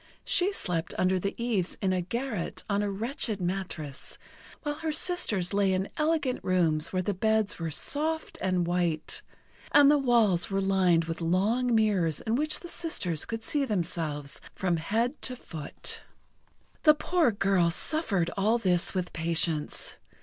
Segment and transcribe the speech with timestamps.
[0.25, 4.17] She slept under the eaves in a garret, on a wretched mattress;
[4.63, 9.21] while her sisters lay in elegant rooms where the beds were soft and white,
[9.71, 14.41] and the walls were lined with long mirrors in which the sisters could see themselves
[14.55, 16.01] from head to foot.
[16.81, 19.97] The poor girl suffered all this with patience.